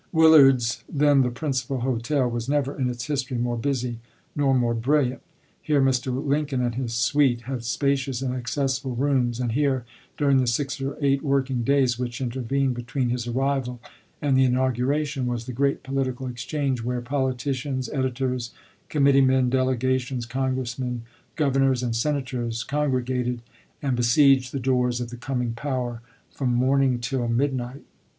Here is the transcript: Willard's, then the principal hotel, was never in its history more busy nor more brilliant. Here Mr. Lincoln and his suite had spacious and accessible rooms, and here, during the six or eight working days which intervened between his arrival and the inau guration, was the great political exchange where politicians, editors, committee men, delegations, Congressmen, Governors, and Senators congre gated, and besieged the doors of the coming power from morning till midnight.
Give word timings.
Willard's, 0.11 0.83
then 0.91 1.21
the 1.21 1.29
principal 1.29 1.81
hotel, 1.81 2.27
was 2.27 2.49
never 2.49 2.75
in 2.75 2.89
its 2.89 3.05
history 3.05 3.37
more 3.37 3.55
busy 3.55 3.99
nor 4.35 4.55
more 4.55 4.73
brilliant. 4.73 5.21
Here 5.61 5.79
Mr. 5.79 6.25
Lincoln 6.27 6.59
and 6.59 6.73
his 6.73 6.95
suite 6.95 7.41
had 7.41 7.63
spacious 7.63 8.19
and 8.23 8.33
accessible 8.33 8.95
rooms, 8.95 9.39
and 9.39 9.51
here, 9.51 9.85
during 10.17 10.39
the 10.39 10.47
six 10.47 10.81
or 10.81 10.97
eight 11.01 11.21
working 11.21 11.61
days 11.61 11.99
which 11.99 12.19
intervened 12.19 12.73
between 12.73 13.09
his 13.09 13.27
arrival 13.27 13.79
and 14.23 14.35
the 14.35 14.43
inau 14.43 14.75
guration, 14.75 15.27
was 15.27 15.45
the 15.45 15.53
great 15.53 15.83
political 15.83 16.25
exchange 16.25 16.81
where 16.81 17.01
politicians, 17.01 17.87
editors, 17.87 18.49
committee 18.89 19.21
men, 19.21 19.51
delegations, 19.51 20.25
Congressmen, 20.25 21.03
Governors, 21.35 21.83
and 21.83 21.95
Senators 21.95 22.65
congre 22.67 23.05
gated, 23.05 23.43
and 23.83 23.95
besieged 23.95 24.51
the 24.51 24.59
doors 24.59 24.99
of 24.99 25.11
the 25.11 25.15
coming 25.17 25.53
power 25.53 26.01
from 26.31 26.55
morning 26.55 26.97
till 26.97 27.27
midnight. 27.27 27.83